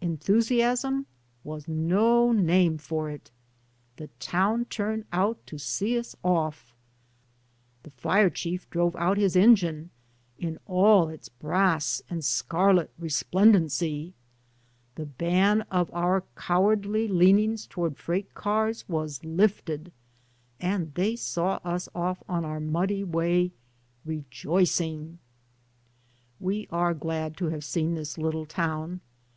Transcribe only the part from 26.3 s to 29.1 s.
I We are glad to have seen this little town.